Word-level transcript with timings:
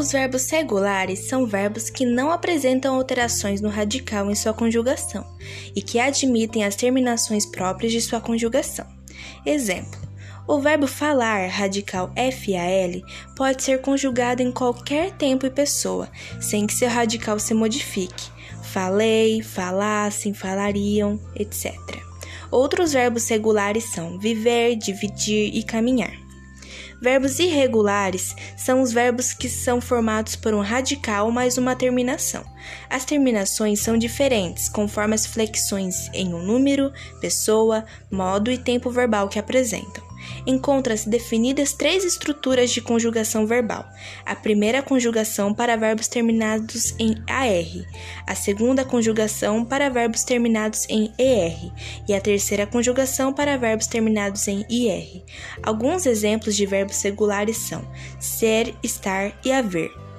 Os 0.00 0.12
verbos 0.12 0.48
regulares 0.48 1.28
são 1.28 1.44
verbos 1.44 1.90
que 1.90 2.06
não 2.06 2.30
apresentam 2.30 2.94
alterações 2.94 3.60
no 3.60 3.68
radical 3.68 4.30
em 4.30 4.34
sua 4.34 4.54
conjugação 4.54 5.26
e 5.76 5.82
que 5.82 6.00
admitem 6.00 6.64
as 6.64 6.74
terminações 6.74 7.44
próprias 7.44 7.92
de 7.92 8.00
sua 8.00 8.18
conjugação. 8.18 8.86
Exemplo: 9.44 10.00
o 10.48 10.58
verbo 10.58 10.86
falar, 10.86 11.50
radical 11.50 12.10
FAL, 12.16 13.02
pode 13.36 13.62
ser 13.62 13.82
conjugado 13.82 14.40
em 14.40 14.50
qualquer 14.50 15.10
tempo 15.10 15.44
e 15.44 15.50
pessoa, 15.50 16.08
sem 16.40 16.66
que 16.66 16.72
seu 16.72 16.88
radical 16.88 17.38
se 17.38 17.52
modifique. 17.52 18.30
Falei, 18.62 19.42
falassem, 19.42 20.32
falariam, 20.32 21.20
etc. 21.36 21.74
Outros 22.50 22.94
verbos 22.94 23.28
regulares 23.28 23.84
são 23.92 24.18
viver, 24.18 24.76
dividir 24.76 25.54
e 25.54 25.62
caminhar. 25.62 26.29
Verbos 27.00 27.38
irregulares 27.38 28.36
são 28.56 28.82
os 28.82 28.92
verbos 28.92 29.32
que 29.32 29.48
são 29.48 29.80
formados 29.80 30.36
por 30.36 30.52
um 30.52 30.60
radical 30.60 31.30
mais 31.30 31.56
uma 31.56 31.74
terminação. 31.74 32.44
As 32.90 33.06
terminações 33.06 33.80
são 33.80 33.96
diferentes 33.96 34.68
conforme 34.68 35.14
as 35.14 35.24
flexões 35.24 36.10
em 36.12 36.34
um 36.34 36.42
número, 36.42 36.92
pessoa, 37.20 37.84
modo 38.10 38.50
e 38.50 38.58
tempo 38.58 38.90
verbal 38.90 39.28
que 39.28 39.38
apresentam 39.38 40.09
encontram-se 40.46 41.08
definidas 41.08 41.72
três 41.72 42.04
estruturas 42.04 42.70
de 42.70 42.80
conjugação 42.80 43.46
verbal. 43.46 43.88
A 44.24 44.34
primeira 44.34 44.82
conjugação 44.82 45.54
para 45.54 45.76
verbos 45.76 46.08
terminados 46.08 46.94
em 46.98 47.14
AR, 47.28 47.86
a 48.26 48.34
segunda 48.34 48.84
conjugação 48.84 49.64
para 49.64 49.88
verbos 49.88 50.24
terminados 50.24 50.86
em 50.88 51.12
ER 51.18 51.72
e 52.08 52.14
a 52.14 52.20
terceira 52.20 52.66
conjugação 52.66 53.32
para 53.32 53.56
verbos 53.56 53.86
terminados 53.86 54.46
em 54.48 54.64
IR. 54.68 55.22
Alguns 55.62 56.06
exemplos 56.06 56.56
de 56.56 56.66
verbos 56.66 57.00
regulares 57.02 57.56
são 57.56 57.82
ser, 58.18 58.74
estar 58.82 59.32
e 59.44 59.52
haver. 59.52 60.09